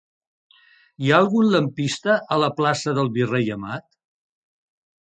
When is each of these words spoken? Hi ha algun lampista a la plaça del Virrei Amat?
Hi 1.07 1.11
ha 1.13 1.19
algun 1.25 1.51
lampista 1.57 2.17
a 2.37 2.41
la 2.45 2.51
plaça 2.63 2.99
del 3.01 3.13
Virrei 3.21 3.55
Amat? 3.59 3.89